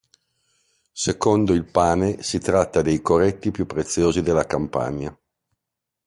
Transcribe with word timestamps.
Secondo 0.93 1.53
il 1.53 1.63
Pane 1.65 2.23
si 2.23 2.39
tratta 2.39 2.81
dei 2.81 3.03
coretti 3.03 3.51
più 3.51 3.67
preziosi 3.67 4.23
della 4.23 4.47
Campania. 4.47 5.15